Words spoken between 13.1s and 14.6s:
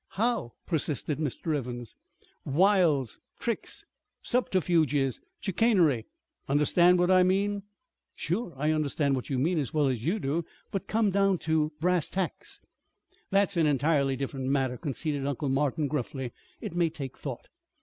"That's an entirely different